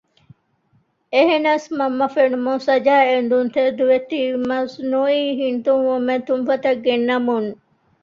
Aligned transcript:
އެހެނަސް 1.13 1.67
މަންމަ 1.77 2.07
ފެނުމުން 2.15 2.61
ސަޖާ 2.67 2.95
އެނދުންތެދުވެތީ 3.09 4.19
މަސްނުއީ 4.47 5.21
ހިނިތުންވުމެއް 5.39 6.25
ތުންފަތަށް 6.27 6.81
ގެންނަމުން 6.85 7.49